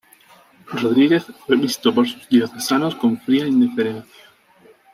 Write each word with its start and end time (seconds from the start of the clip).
Rodríguez 0.81 1.27
fue 1.45 1.55
visto 1.57 1.93
por 1.93 2.07
sus 2.07 2.27
diocesanos 2.27 2.95
con 2.95 3.19
fría 3.19 3.45
indiferencia. 3.45 4.09